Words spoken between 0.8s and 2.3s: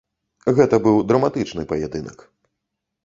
быў драматычны паядынак.